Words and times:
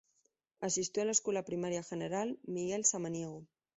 Asistió 0.61 1.03
a 1.03 1.05
la 1.05 1.11
escuela 1.11 1.45
primaria 1.45 1.83
General 1.83 2.39
Miguel 2.47 2.85
Samaniego. 2.85 3.45